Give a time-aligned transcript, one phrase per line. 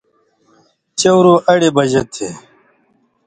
[0.99, 2.27] څَورُو اَئیڑ بج تھی۔